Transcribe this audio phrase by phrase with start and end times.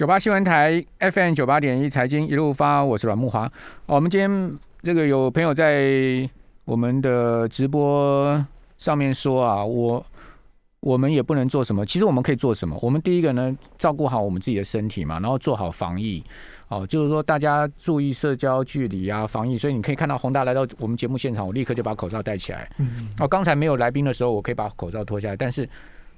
[0.00, 3.44] 九八新闻台 FM 九八点一财经一路发，我是阮木华。
[3.84, 6.26] 哦，我们今天这个有朋友在
[6.64, 8.42] 我们的直播
[8.78, 10.02] 上面说啊，我
[10.80, 12.78] 我们也不能做什么，其实我们可以做什么？
[12.80, 16.24] 我们第一个呢，照顾好我们自己的身体嘛，然后做好防疫。
[16.68, 19.58] 哦，就是说大家注意社交距离啊，防疫。
[19.58, 22.66] 所以你可以看到宏达来到我们节目现场，我立刻就把口罩戴起来。
[22.78, 23.06] 嗯。
[23.18, 25.68] 哦，刚才没有来宾的时候，我可以把口罩脱下来，但是。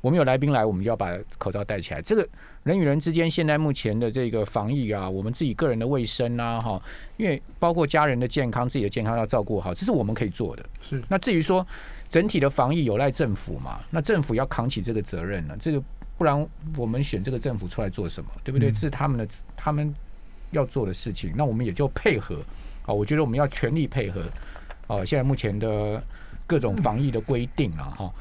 [0.02, 2.02] 我们有来宾来，我们就要把口罩戴起来。
[2.02, 2.28] 这个
[2.64, 6.82] 人与人之间，现在目前的这个防疫啊，我们自己个人的卫生啊，哈，
[7.16, 10.66] 因为包括家人的健康、自己的健康要照顾好，这是我们可以做的。
[10.80, 11.00] 是。
[11.08, 11.64] 那至于说
[12.08, 13.78] 整体的防疫有赖政府嘛？
[13.90, 15.56] 那政府要扛起这个责任呢？
[15.60, 15.80] 这个
[16.18, 16.44] 不然
[16.76, 18.28] 我们选这个政府出来做什么？
[18.42, 18.72] 对不对？
[18.72, 19.94] 这是他们的他们
[20.50, 21.32] 要做的事情。
[21.36, 22.44] 那我们也就配合
[22.84, 22.92] 啊。
[22.92, 24.24] 我觉得我们要全力配合
[24.88, 25.04] 啊。
[25.04, 26.02] 现在目前的
[26.44, 28.12] 各种防疫的规定啊，哈，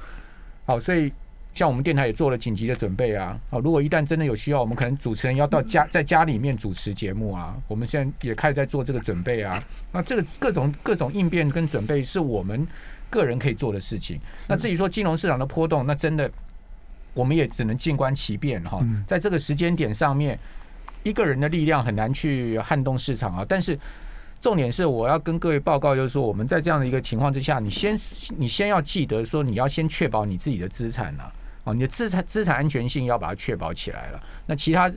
[0.67, 1.11] 好，所以。
[1.53, 9.61] 像我们电台也做了紧急的准备啊，啊，如果一旦真的有需要，我们可能主持人要到家，在家里面主持节目啊，我们现在也开始在做这个准备啊。
[9.91, 12.65] 那这个各种各种应变跟准备是我们
[13.09, 14.19] 个人可以做的事情。
[14.47, 16.31] 那至于说金融市场的波动，那真的
[17.13, 18.81] 我们也只能静观其变哈。
[19.05, 20.39] 在这个时间点上面，
[21.03, 23.77] 一个人的力量很难去撼动市场啊，但是。
[24.41, 27.95] 重点是我要跟各位报告，就是说我们在这样的一个情况之下，你先
[28.35, 31.23] 你先要记得说，你要先确保你自己的资产呢，
[31.63, 34.23] 哦，你的资产资产安全性要把它确保起来了。
[34.45, 34.91] 那其他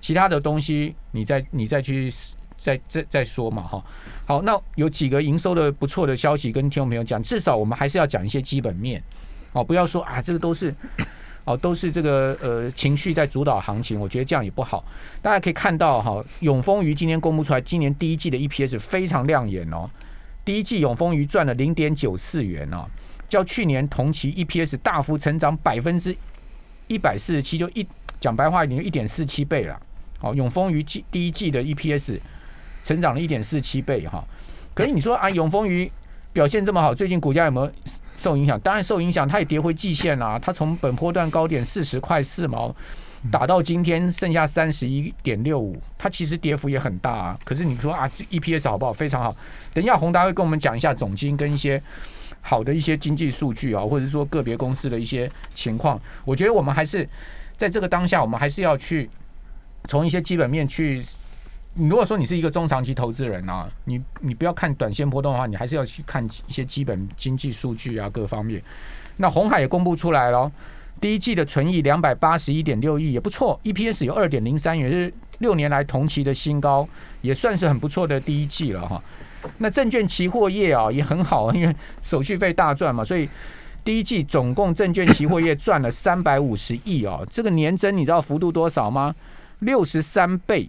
[0.00, 2.12] 其他的东西，你再你再去
[2.58, 3.84] 再再再说嘛，哈。
[4.26, 9.02] 好，那有几个营收的不错的消息跟听众朋友讲，至少我们还是要讲一些基本面，
[9.52, 10.74] 哦，不要说啊，这个都是。
[11.48, 14.84] 哦，都是这个呃情绪在主导行情，我觉得这样也不好。
[15.22, 19.88] 大家可以看到哈，永丰鱼今天公布出来，今年第一季的 EPS 非常亮眼哦。
[20.44, 22.84] 第一季永丰鱼赚了零点九四元哦，
[23.28, 26.16] 较去年同期 EPS 大幅成长百分之
[26.86, 27.86] 一百四十七，就一
[28.20, 29.80] 讲白话一点，一点四七倍了。
[30.18, 32.18] 好，永丰余季第一季的 EPS
[32.82, 34.24] 成长了一点四七倍哈。
[34.74, 35.90] 可是你说啊，永丰余
[36.32, 37.72] 表现这么好，最近股价有没有？
[38.18, 40.38] 受影响，当然受影响，它也跌回季线啦。
[40.38, 42.74] 它从本波段高点四十块四毛
[43.30, 47.38] 打到今天剩下三十一点六五，它其实跌幅也很大啊。
[47.44, 48.92] 可是你说啊，EPS 好不好？
[48.92, 49.36] 非常好。
[49.74, 51.80] 等一下宏达会跟我们讲一下总金跟一些
[52.46, 56.00] 好的一些经济数据啊，或者说个别公司的一些情况。
[56.24, 57.06] 我觉得我们还是
[57.56, 59.10] 在这个当下，我们还是要去
[59.88, 61.04] 从一些基本面去。
[61.74, 68.62] 如果说你是一个中长期投资人啊，你你不要看短线波动的话，你还是要去看一些基本经济数据啊，各方面。
[69.16, 70.50] 那红海也公布出来了，
[71.00, 76.88] 第一季的存益两百八十一点六亿，也不错，EPS 有二点零三元，是六年来同期的新高，
[77.20, 79.02] 也算是很不错的第一季了哈。
[79.58, 83.28] 那证券期货业啊也很好，因为手续费大赚嘛，所以
[83.82, 89.14] 第一季总共证券期货业赚了三百五十亿哦，这个年增你知道幅度多少吗？
[89.60, 90.68] 六十三倍。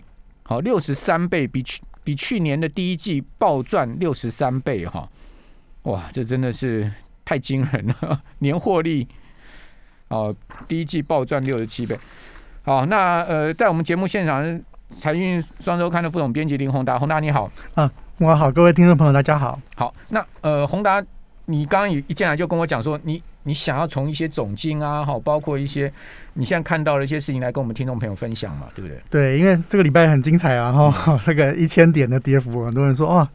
[0.49, 5.05] 好，六十三倍，比去比去年的第一季暴赚六十三倍哈，
[5.83, 6.89] 哇，这真的是
[7.25, 9.05] 太惊人了，年获利
[10.07, 10.33] 哦，
[10.65, 11.99] 第一季暴赚六十七倍。
[12.63, 14.57] 好，那呃，在我们节目现场，
[14.89, 21.03] 财运双周刊的副总编辑林宏达，宏达你好，啊，我好，各位听众朋友大家好，好，那呃，宏达。
[21.49, 25.89] 你刚刚一一进来就跟我讲说，你你想要从一些总经啊，好，包括一些
[26.33, 28.99] 你现在看到的一些事情来跟我们听众朋友分享嘛，对不对？
[29.09, 33.25] 对，因为这个礼拜很精彩啊，哈， 这个一千点的跌幅，很多人说哦，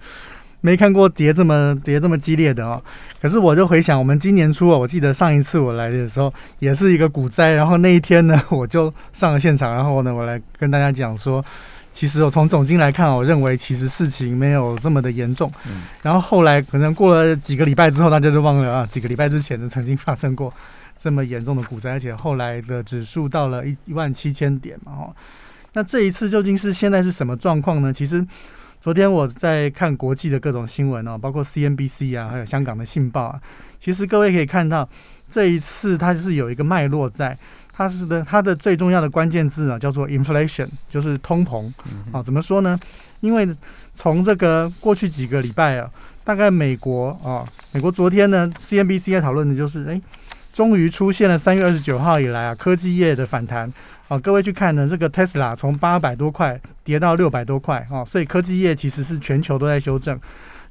[0.60, 2.82] 没看过跌这么跌这么激烈的哦。
[3.22, 11.42] 可是我就回想，我们今年初啊，我记得上一次我来的时候也是一个股灾，然后那一天呢，我就上了现场，然后呢，我来跟大家讲说。
[11.92, 15.52] 其实我从总经来看，我认为其实事情没有这么的严重。
[15.66, 20.52] 嗯，然后后来可能过了几个礼拜之后，大家就忘了啊，几个礼拜之前呢曾经发生过
[20.98, 25.16] 这么严重的股灾，而且后来的指数到了一一万七千点嘛，哈。
[25.74, 27.92] 那这一次究竟是现在是什么状况呢？
[27.92, 28.26] 其实
[28.80, 33.40] 昨天我在看国际的各种新闻哦，包括 CNBC 啊，还有香港的信报啊，
[33.78, 34.88] 其实各位可以看到
[35.30, 37.36] 这一次它是有一个脉络在。
[37.74, 41.72] 它是的，它的最重要的关键字呢，叫做 inflation，就是通膨
[42.12, 42.22] 啊。
[42.22, 42.78] 怎么说呢？
[43.20, 43.48] 因为
[43.94, 45.90] 从这个过去几个礼拜啊，
[46.22, 50.00] 大概美国啊，美国昨天呢，CNBC 在讨论的就是，哎，
[50.52, 53.72] 终于出现了三月二十九号以来啊，科技业的反弹
[54.08, 54.18] 啊。
[54.18, 60.20] 各位去看呢，这个 Tesla 从八百多块跌到六百多块啊，所以科技业其实是全球都在修正。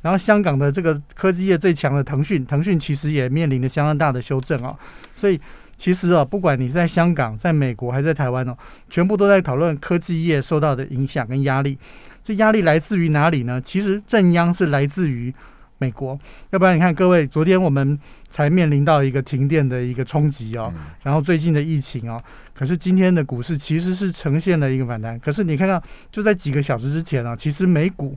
[0.02, 4.78] 然后香港的这个科技业最强的腾讯，腾讯其实也面临着相当大的修正啊，
[5.16, 5.42] 所以。
[5.82, 8.56] 其实啊，不管你在香港、在美国还是在台湾哦，
[8.88, 11.76] 全部都在讨论科技业受到的影响跟压力。
[12.22, 13.60] 这压力来自于哪里呢？
[13.60, 15.34] 其实正央是来自于
[15.80, 16.20] 美国，
[16.52, 17.98] 要不然你看各位，昨天我们
[18.30, 22.22] 才面临到一个停电的一个冲击哦，然后最近的疫情哦，
[22.54, 25.82] 可是今天的股市其实是呈现了一个反弹，可是你看看
[26.12, 28.16] 就在几个小时之前啊，其实美股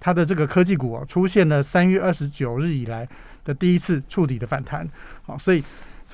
[0.00, 3.06] 它的这个科技股啊出现了三月二十九日以来
[3.44, 4.88] 的第一次触底的反弹，
[5.26, 5.62] 好，所以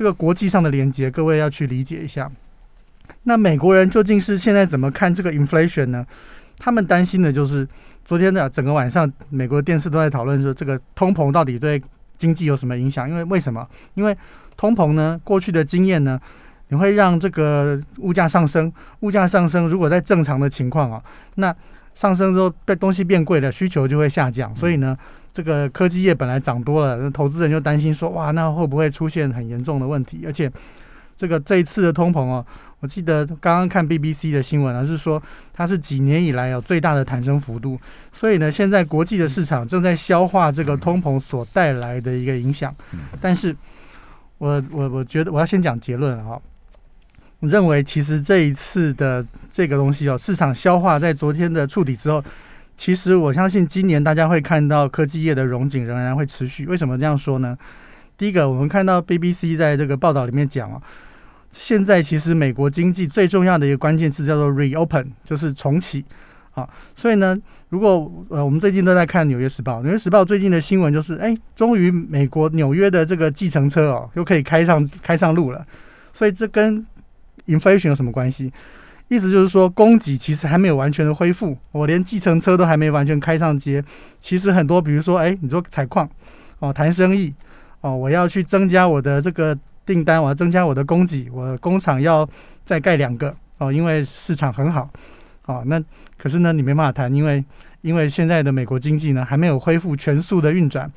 [0.00, 2.26] 这个国际上的连接，各位要去理解一下。
[3.24, 6.06] 那美国人究竟是现在怎么看这个 inflation 呢？
[6.58, 7.68] 他们担心的就是
[8.02, 11.78] 昨天的整个晚上，美国电视都在讨论说，这个通膨到底对
[12.16, 13.06] 经济有什么影响？
[13.10, 13.68] 因为为什么？
[13.92, 14.16] 因为
[14.56, 16.18] 通膨呢，过去的经验呢，
[16.68, 21.02] 你会让这个物价上升，物价上升，如果在正常的情况啊，
[21.34, 21.54] 那
[21.94, 24.96] 上升之后，被东西变贵了，需求就会下降，所以呢，
[25.32, 30.22] 这个科技业本来涨多了，那投资人就担心说，哇，那会不会出现很严重的问题？
[30.26, 30.50] 而且
[31.16, 32.44] 这个这一次的通膨哦。
[32.80, 35.22] 我记得刚刚看 BBC 的新闻啊，是说
[35.52, 37.78] 它是几年以来有最大的弹升幅度，
[38.10, 42.74] 所以呢，现在国际的市场正在消化这个通膨所带来的一个影响。
[43.20, 43.54] 但是，
[44.38, 46.40] 我我我觉得我要先讲结论了哈。
[47.40, 52.24] 我认为其实这一次的这个东西哦，市场消化在昨天的触底之后，
[52.80, 56.64] 其实我相信今年大家会看到科技业的融景仍然会持续。
[56.64, 57.54] 为什么这样说呢？
[58.16, 60.80] 第一个，我们看到 BBC 在这个报道里面讲啊。
[61.52, 66.02] 现在其实美国经济最重要的一个关键词叫做 reopen，就是重启
[66.52, 66.66] 啊。
[66.96, 67.38] 所以呢，
[67.68, 75.62] 如果呃我们最近都在看《纽约时报》，《纽约时报》最近的新闻就是，哎，终于美国纽约的这个计程车哦，又可以开上开上路了。
[76.14, 76.82] 所以这跟
[77.46, 78.50] inflation 有什么关系？
[79.10, 83.84] 意思就是说，供给其实还没有完全的恢复，我连计程车都还没完全开上街。
[84.18, 86.08] 其实很多，比如说，哎，你说采矿
[86.60, 87.34] 哦，谈生意
[87.82, 89.54] 哦，我要去增加我的这个。
[89.86, 92.28] 订单，我要增加我的供给，我工厂要
[92.64, 94.88] 再盖两个哦，因为市场很好
[95.46, 95.64] 哦。
[95.66, 95.82] 那
[96.16, 97.44] 可是呢，你没办法谈，因为
[97.80, 100.88] 因为现在的美国经济呢还没有恢复全速的运转。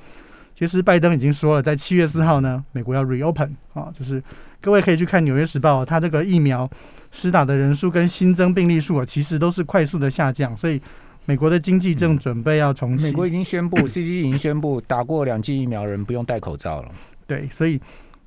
[0.54, 4.22] 其实拜登已经说了，在七月四号呢，美国要 reopen 啊，就是
[4.62, 6.70] 各位可以去看《纽约时报》，它这个疫苗
[7.14, 10.82] 施打的人数跟新增病例数啊，其实都是快速的下降，所以
[11.24, 13.06] 美国的经济正准备要重启。
[13.06, 16.90] 美国已经宣布，C D 已经宣布，打过两剂疫苗人不用戴口罩了。
[17.26, 17.80] 对，所以。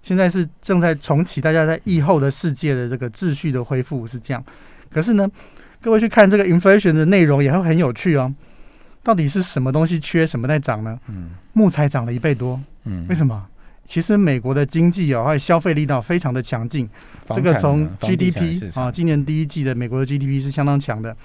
[0.02, 4.40] 现在是正在重启，大家在疫后的世界的这个秩序的恢复是这样。
[4.88, 5.28] 可是呢，
[5.80, 8.32] 各位去看这个 inflation 的内容也会很有趣哦。
[9.02, 10.96] 到底是什么东西缺，什么在涨呢？
[11.08, 12.60] 嗯，木材涨了一倍多。
[12.84, 13.44] 嗯，为什么？
[13.86, 16.88] 其实美国的经济哦，还有消费力道非常的强劲。
[17.34, 21.16] 这个从 GDP 啊，今年第一季的美国的 GDP 是相当强的。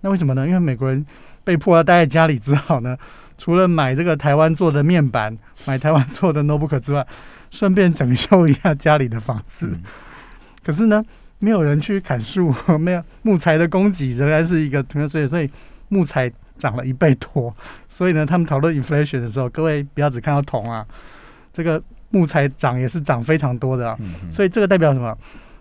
[0.00, 0.46] 那为什么呢？
[0.46, 1.04] 因为美国人
[1.44, 2.96] 被迫要待在家里，只好呢，
[3.38, 7.06] 除了买这个台湾做的面板，买台湾做的 notebook 之外。
[7.50, 9.74] 顺便整修一下家里的房子，
[10.62, 11.02] 可是呢，
[11.38, 15.50] 没有人去砍树， 没有木材的供给仍然是一个同样，所以所以
[15.88, 17.56] 木材涨了一倍多。
[17.88, 20.86] 所以呢，他们讨论 inflation 的时候，各位不要只看到铜啊，
[21.50, 23.98] 这个木材涨也是涨非常多的啊。
[24.32, 25.16] 所以这个代表什么？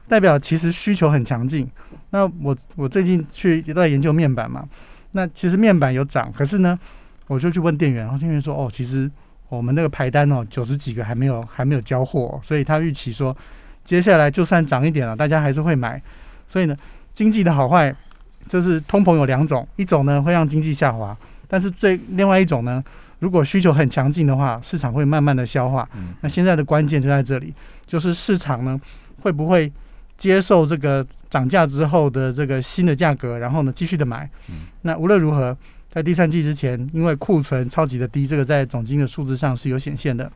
[0.07, 1.69] 代表其实需求很强劲。
[2.11, 4.67] 那我我最近去都在研究面板嘛，
[5.11, 6.77] 那其实面板有涨，可是呢，
[7.27, 9.09] 我就去问店员，然后店员说，哦，其实。
[9.49, 13.33] 我们那个排单哦，九十几个还没有还没有交货，所以他预期说，
[13.85, 16.01] 接下来就算涨一点了，大家还是会买。
[16.49, 16.75] 所以呢，
[17.13, 17.95] 经济的好坏
[18.49, 21.17] 就是通膨有两种，一种呢会让经济下滑，
[21.47, 22.83] 但是最另外一种呢，
[23.19, 25.87] 如果需求很强劲的话，市场会慢慢的消化。
[26.21, 27.53] 那现在的关键就在这里，
[27.85, 28.79] 就是市场呢
[29.21, 29.71] 会不会
[30.17, 34.29] 接受这个涨价之后的这个新的价格，然后呢继续的买。
[34.81, 35.57] 那无论如何。
[35.89, 40.31] 在第三季之前，因为库存超级的低，这个在总金的数字上是有显现的，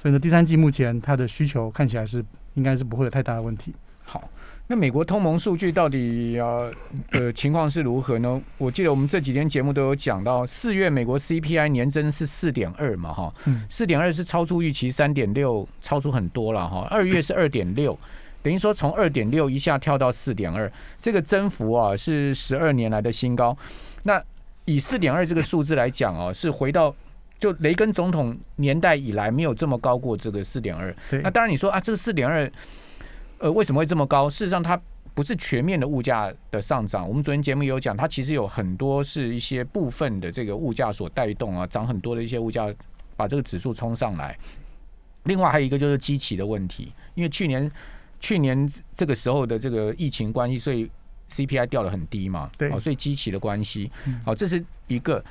[0.00, 3.74] 所以呢，第三季目前它的需求看起来是应该是不会有太大的问题。
[4.62, 6.72] 好，那美国通盟数据到底呃
[7.10, 8.40] 呃情况是如何呢？
[8.58, 13.34] 我记得我们这几天节目都有讲到，四月美国 CPI 年增是四点二嘛，哈，
[13.68, 16.86] 四点二是超出预期三点六，超出很多了哈。
[16.90, 17.98] 二月是二点六，
[18.42, 23.56] 等于说从二点六一下跳到四点二，这个增幅啊是十二年来的新高。
[24.04, 24.22] 那
[24.64, 26.94] 以四点二这个数字来讲哦，是回到
[27.38, 30.94] 就雷根总统年代以来没有这么高过这个四点二。
[31.22, 32.50] 那当然你说啊，这个四点二，
[33.42, 34.30] 呃，为什么会这么高？
[34.30, 34.80] 事实上它
[35.14, 37.06] 不是全面的物价的上涨。
[37.06, 42.72] 我们昨天节目有讲，它其实有很多是一些部分的这个物价所带动啊，涨很多的一些物价
[43.16, 44.38] 把这个指数冲上来。
[45.24, 47.68] 另外还有一个就是机器的问题，因为去年
[48.20, 50.90] 去年这个时候的这个疫情关系，所以。
[51.32, 53.90] CPI 掉的很低嘛，对，哦，所以机器的关系，
[54.22, 55.24] 好，这是一个。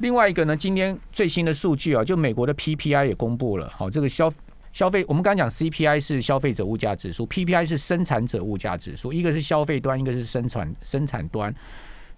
[0.00, 4.30] 另外一个呢，今天最新的数据啊，就美国的 PPI 也公布了，好，这个消
[4.76, 11.50] 消费，我们刚刚讲 CPI 是消费者物价指数，PPI 是生产者物价指数，一个是消费端，一个是生产生产端。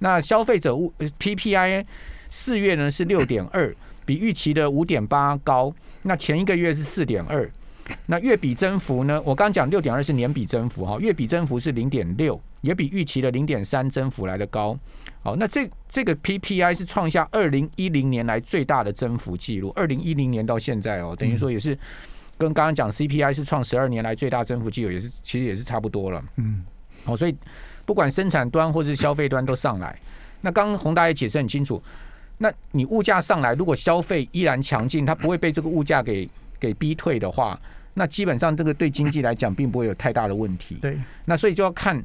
[0.01, 1.85] 那消费者物 PPI
[2.31, 3.73] 四月呢是六点二，
[4.05, 5.73] 比预期的五点八高。
[6.03, 7.49] 那前一个月是四点二，
[8.07, 9.23] 那月比增幅呢？
[9.25, 14.77] 我刚讲六点二是年比增幅哈，月比增幅是零点六，也比预期的零点三增幅来的高。
[15.23, 19.73] 好，那这这个 PPI 是创下二零一零年来最大的增幅记录。
[19.77, 21.79] 二零一零年到现在哦，等于说也是
[22.39, 26.23] 跟刚刚讲 CPI 是创十二年来最大增幅记录，也是其实也是差不多了。
[26.37, 26.65] 嗯，
[27.05, 27.37] 好，所以
[27.85, 29.99] 不管生产端或是消费端都上来。
[30.41, 31.83] 那刚刚宏大也解释很清楚，
[32.39, 36.29] 那你物价上来，如果消费依然强劲，它不会被这个物价给
[36.61, 37.61] 给逼退的话，
[37.95, 40.77] 那基本上这个对经济来讲并不会有太大的问题。
[40.77, 42.01] 对，那所以就要看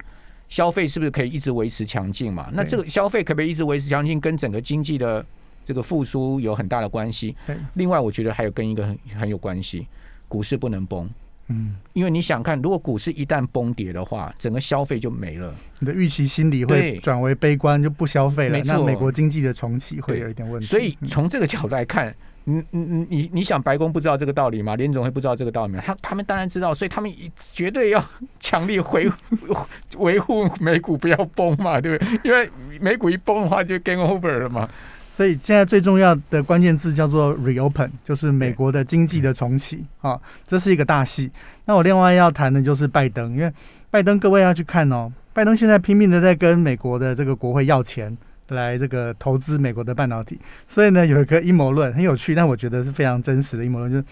[0.50, 2.50] 消费是不是可以一直维持强劲嘛？
[2.54, 5.24] 那这个消费可不可以一直维持强劲，跟整个经济的
[5.64, 7.36] 这个复苏有很大的关系。
[7.46, 9.88] 对，另外我觉得还有跟一个很很有关系，
[10.34, 11.08] 股市不能崩。
[11.50, 18.58] 嗯，因为你想看，如果股市一旦崩跌的话，整个消费就没了，你的预期心理会转为悲观，就不消费了。
[18.64, 20.66] 那美国经济的重启会有一点问题。
[20.66, 24.76] 所以从这个角度来看，你你你你你想白宫不知道这个道理吗？
[24.76, 25.84] 联总会不知道这个道理吗？
[25.86, 27.14] 他他们当然知道，所以他们
[27.52, 28.04] 绝对要
[28.40, 29.12] 强力维
[30.00, 32.20] 维护美股不要崩嘛，对不对？
[32.24, 32.50] 因为
[32.80, 34.68] 美股一崩的话，就 game over 了嘛。
[35.16, 41.30] 所以现在最重要的关键字叫做 reopen，就是美国的经济的重启啊，这是一个大戏。
[41.66, 43.54] 那我另外要谈的就是拜登，因为
[43.92, 48.18] 拜登各位要去看哦，拜登现在拼命的在跟美国的这个国会要钱
[48.48, 50.40] 来这个投资美国的半导体。
[50.68, 54.06] 所以呢，有一个阴谋论很有趣，但我觉得是非常真实的阴谋论，就是，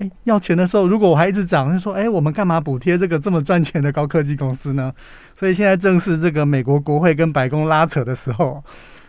[0.00, 4.92] 哎，要钱的时候如果我还一直涨，就说，哎，我们干嘛补贴这个这么赚钱的高科技公司呢？
[5.34, 8.62] 所以现在正是这个美国国会跟白宫拉扯的时候。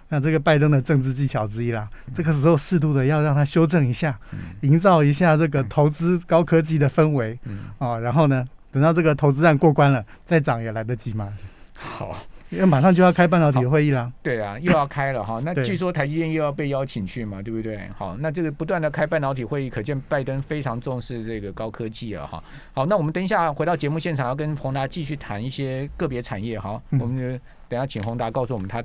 [0.09, 4.17] 那这个拜登的政治技巧之一啦，这个时候适度的要让他修正一下，
[4.61, 7.37] 营造一下这个投资高科技的氛围，
[7.77, 11.27] 啊，然后呢，等到这个投资案过关了，再涨也来得及嘛。
[11.73, 12.17] 好，
[12.49, 14.11] 因为马上就要开半导体会议了。
[14.23, 15.41] 对啊， 又要开了哈。
[15.43, 17.79] 那据说台积电又要被邀请去嘛，对不对？
[17.97, 22.43] 好，那这个不断的开半导体会议，可见拜登非常重视这个高科技了哈。
[22.73, 26.81] 好，那我们等一下回到节目现场，要跟宏达继续谈一些个别产业哈。
[26.99, 27.39] 我们。
[27.69, 28.81] 等下，请宏达告诉我们他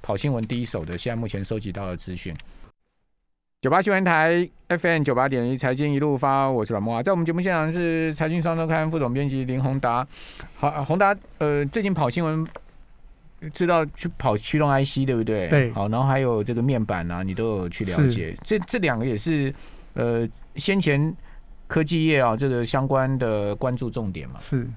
[0.00, 2.34] 跑新闻第一手的现在目前收集到的资讯。
[3.60, 10.06] 九八新闻台 FM 九八点一财经一路发，我是阮木华，在我们节目现场是财经双周刊副总编辑林宏达。
[10.56, 12.42] 好，宏达，呃，最近跑新闻
[13.50, 15.48] 知道去跑驱动 IC 对不对？
[15.48, 15.72] 对。
[15.72, 18.36] 好，然后还有这个面板啊，你都有去了解。
[18.42, 19.54] 这这两个也是
[19.94, 21.14] 呃先前
[21.66, 24.36] 科技业啊这个相关的关注重点嘛？
[24.40, 24.68] 是。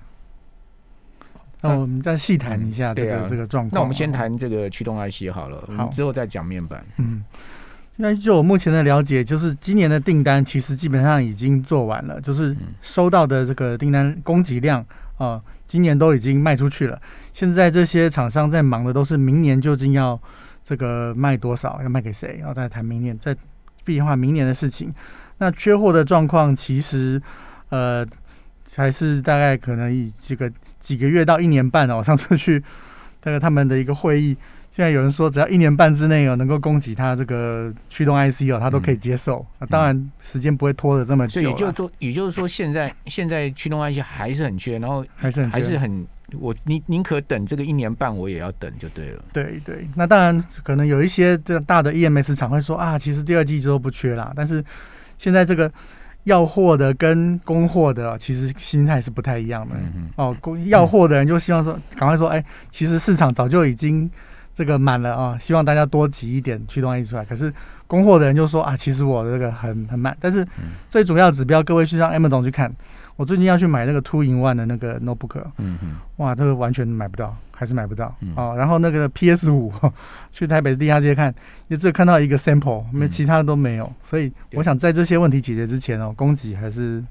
[1.62, 3.72] 那我们再细谈一下这个这个状况。
[3.74, 6.86] 那我们先谈这个驱动 IC 好了，好，之后再讲面板。
[6.98, 7.24] 嗯，
[7.98, 14.86] 那就我目前的了解，就是今年的订单其实基本上已经做完了，就是收到的这个订单供给量
[15.18, 17.02] 啊，今年都已经卖出去了。
[17.34, 20.20] 现在这些厂商在忙的都是明年究竟要
[20.64, 23.36] 这个卖多少，要卖给谁，然后再谈明年再
[23.84, 24.94] 变化明年的事情。
[25.38, 27.22] 那缺货的状况其实
[27.70, 28.06] 呃
[28.76, 30.52] 还是大概可能以这个。
[30.78, 32.64] 几个月到一年半哦，我上次去
[33.26, 34.38] 那个他们的一个会议，
[34.76, 39.46] 现在有人说只要一年半之内哦，能够供给他这个驱动 IC 哦，他都可以接受。
[39.58, 41.34] 那当然时间不会拖的这么久。
[41.34, 46.06] 所以也就是说，也就是说，现在现在驱动 IC 还是很缺，然后还是很还是很
[46.38, 49.24] 我宁宁可等这个一年半，我也要等就对了。
[49.32, 54.62] 对对，那当然可能有一些这大的 EMS 厂会说啊，其实第二季之后不缺啦，但是
[55.18, 55.72] 现在这个。
[56.26, 59.76] 要货的跟供货的其实心态是不太一样的
[60.16, 60.36] 哦。
[60.42, 64.10] 供要货的人就希望说，赶快说，哎，其实市场早就已经
[64.56, 67.26] 这个满了啊，希望大家多挤一点驱动 IC 出来。
[67.26, 67.54] 可是
[67.86, 70.16] 供货的人就说啊，其实我这个很很慢。
[70.20, 70.48] 但是
[70.90, 72.74] 最主要指标，各位去让 M 总去看。
[73.18, 78.56] 我最近要去买那个 Two in One 的那个 notebook，嗯嗯，哇，这个完全买不到，还是买不到啊。
[78.56, 79.72] 然后那个 PS 五，
[80.34, 81.34] 去台北地下街看，
[81.70, 83.90] 也只看到一个 sample，没其他的都没有。
[84.04, 87.02] 所以我想在这些问题解决之前哦，供给还是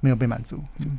[0.00, 0.62] 没有被满足。
[0.80, 0.98] 嗯，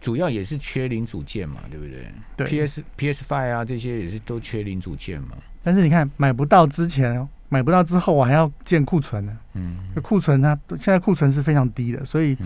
[0.00, 2.06] 主要也是缺零组件嘛，对不对？
[2.36, 5.30] 对，PS PS Five 啊这些也是都缺零组件嘛。
[5.62, 9.36] 但是你看，买不到之前，买不到之后，我还要建库存呢。
[9.54, 12.36] 嗯，库存它现在库存是非常低的，所以。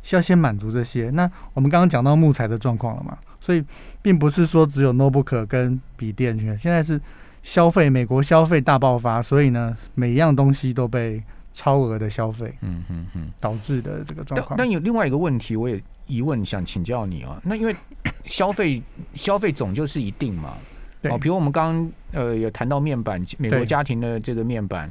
[0.00, 1.10] 需要先满足这些。
[1.10, 3.18] 那我们刚刚讲到木材的状况了嘛？
[3.40, 3.62] 所以
[4.00, 6.98] 并不是说只有 notebook 跟笔电，现在是
[7.42, 14.56] 消费，美国消费大爆发，所以呢，每一样东西都被超额的消费，嗯嗯嗯，导致的这个状况。
[14.56, 17.40] 但有另外一个问题，我也疑问想请教你啊。
[17.44, 17.76] 那因为
[18.24, 18.82] 消费
[19.14, 20.56] 消费总就是一定嘛？
[21.04, 24.90] 哦，比如我们刚刚呃有谈到面板，美国家庭的这个面板，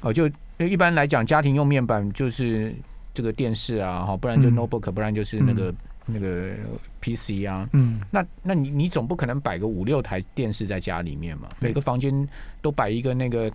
[0.00, 2.74] 哦，就一般来讲，家庭用面板就是。
[3.14, 5.74] 这个电视啊，哈，不然就 notebook，不然就是那个
[6.06, 6.52] 那个
[7.00, 7.68] PC 啊。
[7.72, 11.48] 嗯，那那你你总不可能摆个五六台电视在家里面嘛？
[11.58, 12.28] 每个房间
[12.62, 13.50] 都摆一个那个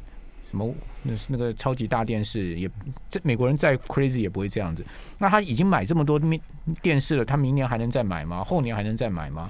[0.54, 2.70] 什么那那个超级大电视也，
[3.10, 4.86] 这美国人再 crazy 也不会这样子。
[5.18, 6.40] 那他已经买这么多电
[6.80, 8.44] 电视了，他明年还能再买吗？
[8.44, 9.50] 后年还能再买吗？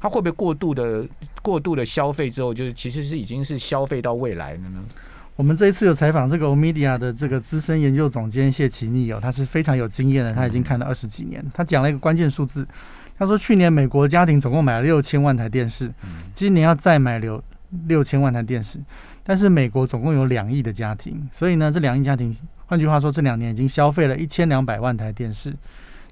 [0.00, 1.06] 他会不会过度的
[1.40, 4.84] 过度的消费之后，就是其实是已经是消费到未来了呢？
[5.36, 11.40] 我们这一次有采访这个 Media 的这个资深研究总监谢奇尼哦，他是非常有经验的，他已经看了二十几年。
[11.54, 12.66] 他讲了一个关键数字，
[13.16, 15.88] 他说去年美国家庭总共买了六千万台电视，
[16.34, 17.40] 今年要再买六
[17.86, 18.78] 六千万台电视，
[19.30, 25.54] 但是美国总共有两亿的家庭，所以呢，这两亿家庭，换句话说，这两年已经消费了一千两百万台电视。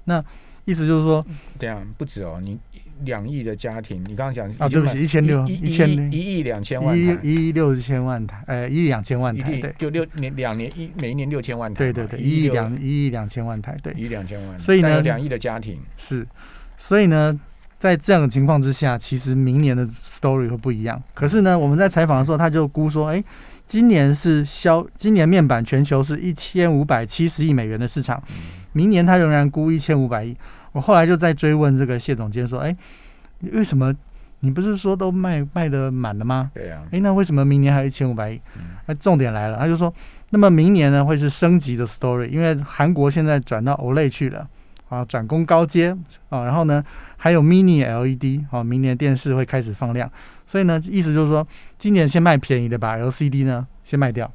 [0.05, 0.23] 那
[0.63, 1.25] 意思就是说，
[1.59, 2.57] 这样不止哦，你。
[3.05, 16.27] 两亿的家庭，你刚刚讲啊，对不起，一千六，一千一亿两千万台，一亿六千万台，呃，一亿两千万台，对，就六年两年一每一年六千万台，对对对，一亿两一亿两千万台，对，一亿两千万，所以呢，两亿的家庭是，
[16.77, 17.39] 所以呢，
[17.79, 21.01] 在这样的情况之下，其实明年的 story 会不一样。
[21.13, 23.23] 可是呢，我们在采访的时候，他就估说，哎，
[23.65, 28.21] 今年是销，今年面板全球是一千五百七十亿美元的市场，
[28.73, 30.35] 明年他仍然估一千五百亿。
[30.73, 32.75] 我后来就在追问这个谢总监说：“哎，
[33.53, 33.95] 为什么
[34.41, 36.51] 你不是说都卖卖的满了吗？
[36.53, 36.83] 对呀。
[36.91, 38.41] 哎，那为什么明年还有一千五百亿？
[38.87, 39.93] 那重点来了，他就说，
[40.31, 44.47] 那么明年呢会是升级的 story，因为韩国现在转到 Olay 去了
[44.89, 45.95] 啊，转攻高阶
[46.29, 46.83] 啊，然后呢
[47.15, 50.11] 还有 Mini LED 啊，明年电视会开始放量，
[50.45, 54.29] 所以呢意思就是说，今年先卖便宜的，把 LCD 呢先卖掉。”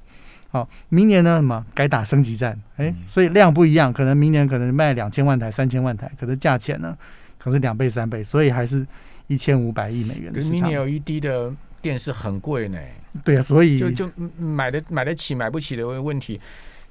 [0.55, 1.39] 好，明年呢？
[1.39, 2.57] 什么改打升级战？
[2.77, 6.97] 哎，所以量不一样，可能明年可能卖两千万台、三千万台，可是价钱呢，
[7.39, 8.87] 可能是两倍、三倍，所以还是
[9.27, 10.71] 一千五百亿美元的市场。
[10.71, 12.79] Mini LED 的电视很贵呢。
[13.25, 14.09] 对啊，所以就就
[14.39, 16.41] 买的买得起、买不起的问题。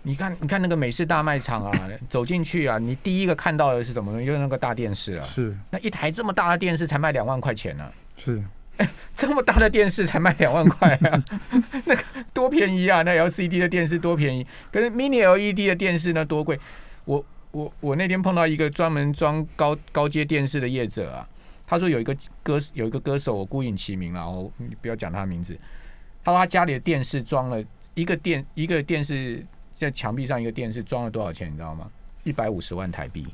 [0.03, 4.25] 你看，你看那个美式大卖场啊， 走进去啊，你第一个看到的是什么呢？
[4.25, 5.23] 就是那个大电视啊。
[5.23, 5.57] 是。
[5.71, 7.91] 那一台这么大的电视才卖两万块钱呢。
[8.15, 8.43] 是。
[9.15, 11.23] 这么大的电视才卖两万块啊，
[11.85, 13.03] 那个多便宜啊！
[13.03, 16.59] 那 LCD 的电视多便宜，可是 Mini LED 的电视呢多贵。
[17.05, 21.29] 我我我那天碰到一个专门装高高阶电视的业者啊，
[21.67, 25.55] 他说有一个歌有一个歌手，我孤影其名了，我不要讲他的名字。
[26.23, 29.45] 他说他家里的电视装了一个电一个电视
[29.83, 31.51] 在墙壁上一个电视装了多少钱？
[31.51, 31.89] 你知道吗？
[32.23, 33.27] 一百五十万台币。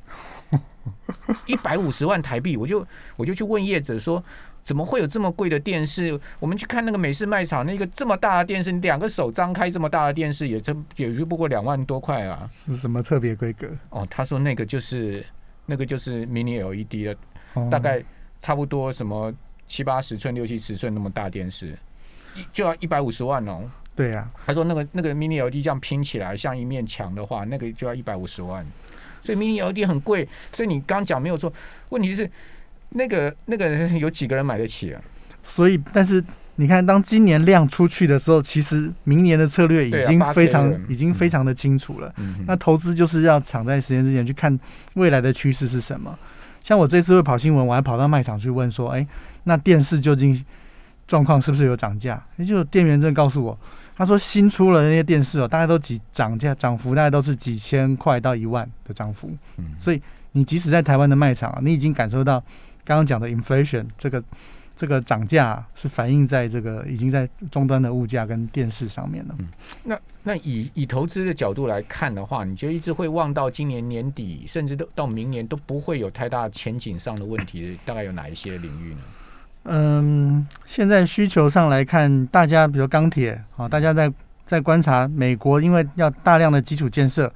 [1.45, 2.85] 一百五十万台币，我就
[3.15, 4.23] 我就去问业者说。
[4.61, 6.19] 怎么会有这么贵的电视？
[6.39, 12.47] 我们去看那个美式卖场，那个这么大的电视，两个手张开这么大的电视，也真也就不过两万多块啊！
[12.51, 13.67] 是什么特别规格？
[13.89, 15.25] 哦，他说那个就是
[15.65, 17.17] 那个就是 Mini LED 的，
[17.71, 18.03] 大概
[18.39, 19.33] 差不多什么
[19.65, 21.75] 七八十寸、六七十寸那么大电视，
[22.53, 23.67] 就要一百五十万哦。
[23.99, 28.65] 对呀，他说那个那个 Mini LED 这样拼起来像一面墙的话，那个就要一百五十万，
[29.21, 30.27] 所以 Mini LED 很贵。
[30.53, 31.51] 所以你刚讲没有错，
[31.89, 32.29] 问题是。
[32.91, 34.99] 那个那个有几个人买得起啊？
[35.43, 36.23] 所以，但是
[36.55, 42.11] 你看，当今年量出去的时候，其实明年的策略已经非常、已经非常的清楚了。
[42.47, 44.59] 那投资就是要抢在时间之前去看
[44.95, 46.17] 未来的趋势是什么。
[46.63, 49.05] 像我这次会跑新闻，我还跑到卖场去问说：“哎，
[49.43, 50.43] 那电视究竟
[51.07, 53.55] 状况是不是有涨价？”也就店员正告诉我，
[53.99, 59.29] 他说新出了那些电视哦，大概都几涨价，涨幅大概都是几千块到一万的涨幅。
[59.57, 62.43] 嗯，所以你即使在台湾的卖场，你已经感受到。
[62.85, 64.23] 刚刚讲的 inflation 这个
[64.75, 69.35] 这个涨价是反映在这个已经在终端的物价跟电视上面了。
[69.37, 69.47] 嗯，
[69.83, 79.01] 那那以以投资的角度来看的话，你觉得一直会望到今年年底，甚至都到明年都不会有太大前景上的问题，大概有哪一些领域呢？
[79.63, 84.11] 嗯，现在需求上来看，大家比如钢铁啊，大家在
[84.43, 87.31] 在观察美国，因为要大量的基础建设。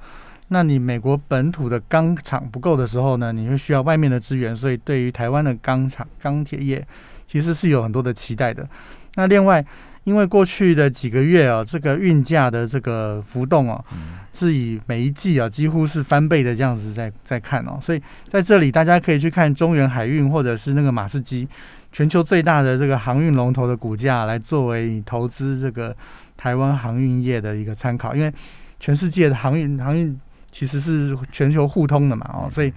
[0.48, 6.86] 那你美国本土的钢厂不够的时候呢，你会需要外面的资源，所以对于台湾的钢厂、钢铁业
[7.26, 8.66] 其实是有很多的期待的。
[9.14, 9.64] 那另外，
[10.04, 13.84] 因为过去的几个月啊，这个运价的这个浮动啊，
[14.32, 21.48] 是以每一季啊几乎是翻倍的这样子在在看哦，所以在这里大家可以去看中原海运或者是那个马士基，
[21.90, 25.96] 全球最大的这个航运龙头的股价来作为你投资这个
[26.36, 28.32] 台湾航运业的一个参考，因为
[28.78, 30.18] 全世界的航运航运。
[30.54, 32.72] 其实是全球互通的嘛，哦，所以，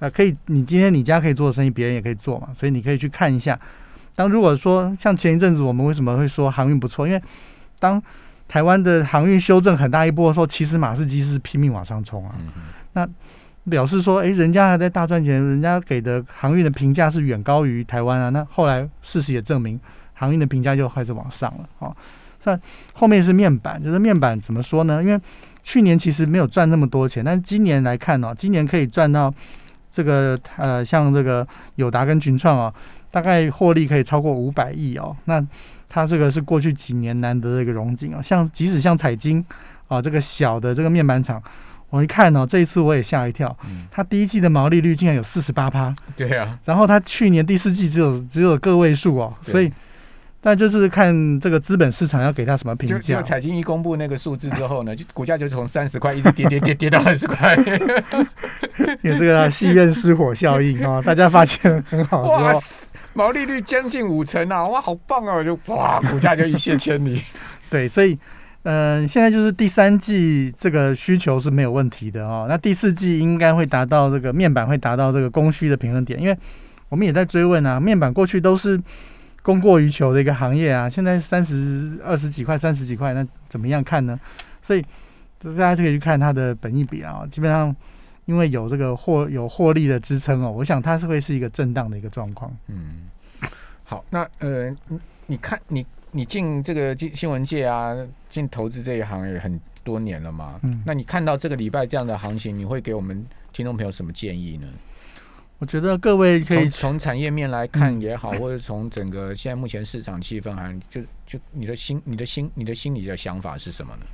[0.00, 3.56] 呃，可以，你今天你家可以做的生意，别人也可以做嘛，所以你可以去看一下。
[4.14, 7.22] 当如果说像前一阵子我们为什么会说航运不错，因为
[7.78, 8.02] 当
[8.46, 12.34] 台湾的航运修正很大一波的时候，其实马士基是拼命往上冲啊。
[12.92, 13.08] 那
[13.70, 18.28] 表示说，哎，人家还在大赚钱，人家给的航运的评价是远高于台湾啊。
[18.28, 19.80] 那后来事实也证明，
[20.14, 21.68] 航运的评价就开始往上了。
[21.78, 21.96] 哦，
[22.44, 22.58] 那
[22.92, 25.02] 后面是面板，就是面板怎么说呢？
[25.02, 25.18] 因为
[25.62, 29.32] 去年其实没有赚那么多钱，但是今年来看呢，今年可以赚到
[29.90, 31.46] 这个呃，像这个
[31.76, 32.74] 友达跟群创哦，
[33.12, 35.16] 大概获利可以超过五百亿哦。
[35.26, 35.40] 那
[35.88, 38.20] 它这个是过去几年难得的一个融景啊。
[38.20, 39.44] 像即使像彩晶
[39.86, 41.40] 啊这个小的这个面板厂，
[41.90, 43.56] 我一看哦，这一次我也吓一跳，
[43.92, 49.72] 它第一季的毛利率竟然有四十八趴，对啊，然后它去年第四季只有只有个位数哦，所以。
[50.44, 52.98] 但就是看这个资本市场要给他什么评价。
[52.98, 57.56] 就就彩金一公布那个数字之后呢，就股价就从三十块一直跌跌跌跌到二十块。
[59.02, 62.22] 有这个戏院失火效应啊，大家发现很好。
[62.22, 62.52] 哇，
[63.14, 64.66] 毛利率将近五成啊！
[64.66, 65.42] 哇，好棒啊！
[65.42, 67.22] 就哇，股价就一泻千里。
[67.70, 68.18] 对，所以
[68.62, 72.46] 嗯，现在就是第三季这个需求是没有问题的哦。
[72.48, 76.36] 那第四季应该会达到这个面板会达到这个供需的平衡点，因为
[76.88, 78.80] 我们也在追问啊，面板过去都是。
[79.44, 84.16] 供过于求的一个行业啊，现在三十二十几块、三十几块，那怎么样看呢？
[84.60, 84.80] 所以
[85.42, 87.26] 大家就可以去看它的本益比啊。
[87.28, 87.74] 基本上，
[88.26, 92.54] 因为有这个获有获利的支撑哦，我想它是会是一个震荡的一个状况。
[92.68, 93.10] 嗯，
[93.84, 97.96] 好，那呃，你你看你你进这个新新闻界啊，
[98.30, 100.58] 进投资这一行也很多年了嘛。
[100.62, 104.68] 嗯，那你看到这个礼拜这样的行情，你会给我们听众朋友什么建议呢？
[105.58, 114.06] 我觉得各位可以从产业面来看也好，或者从整个现在目前市场气氛，还就就你的心、你的心、你的心里的想法是什么呢？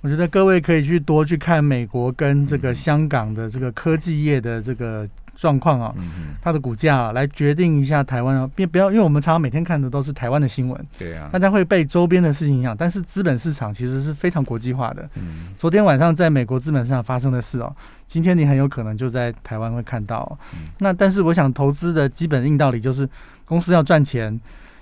[0.00, 5.08] 我觉得各位可以去多去看美国跟这个香港的这个科技业的这个。
[5.36, 5.94] 状况啊，
[6.42, 12.76] 它的股价啊来决定一下台湾啊，别不要，因为我们常常每天看的都是台湾的新闻，对啊，大家会被周边的事情影响。
[12.76, 15.08] 但是资本市场其实是非常国际化的。
[15.14, 17.74] 嗯，昨天晚上在美国资本市场发生的事哦，
[18.06, 20.38] 今天你很有可能就在台湾会看到。
[20.76, 23.08] 那但是我想投资的基本硬道理就是，
[23.46, 24.38] 公司要赚钱，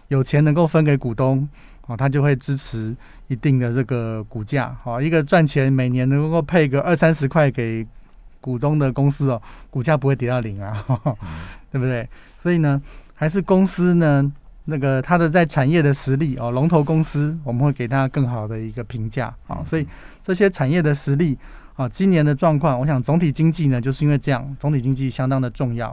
[0.08, 1.48] 有钱能够分给股东
[1.88, 2.94] 啊，它就会支持
[3.26, 4.76] 一定的这个股价。
[4.84, 7.84] 好，一个赚钱每年能够配个二三十块给。
[8.40, 10.72] 股东的公司哦，股价不会跌到零啊，
[11.72, 12.08] 对不对？
[12.38, 12.80] 所以呢，
[13.12, 14.32] 还是公司呢，
[14.66, 19.60] 那个它的在产业的实力哦，龙头公司我们会给它更好的一个评价啊。
[19.66, 19.84] 所以
[20.22, 21.36] 这些产业的实力
[21.74, 25.88] 啊，今年的状况，我想总体经济呢，就是因为这样，总体经济相当的重要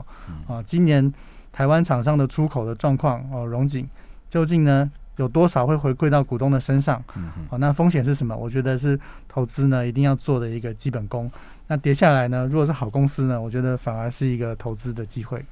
[0.46, 0.62] 啊。
[0.64, 1.12] 今年
[1.52, 3.86] 台湾厂商的出口的状况哦，荣景
[4.30, 7.02] 究竟呢有多少会回馈到股东的身上？
[7.50, 8.36] 哦，那风险是什么？
[8.36, 8.98] 我觉得是
[9.28, 11.30] 投资呢一定要做的一个基本功。
[11.68, 12.46] 那跌下来呢？
[12.50, 13.40] 如果是好公司呢？
[13.40, 15.44] 我觉得反而是一个投资的机会。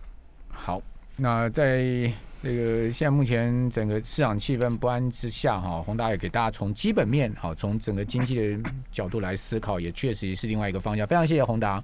[0.49, 0.81] 好，
[1.17, 1.83] 那在
[2.43, 11.07] 这个现在目前整个市场气氛不安之下，哈，宏达也给大家从基本面，好，从整个经济的角度来思考，也确实是另外一个方向。
[11.07, 11.83] 非常谢谢宏达。